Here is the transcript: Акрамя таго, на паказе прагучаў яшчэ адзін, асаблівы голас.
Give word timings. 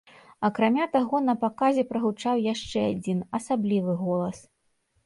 Акрамя 0.47 0.87
таго, 0.95 1.19
на 1.27 1.35
паказе 1.43 1.85
прагучаў 1.91 2.43
яшчэ 2.53 2.79
адзін, 2.95 3.23
асаблівы 3.41 3.93
голас. 4.07 4.37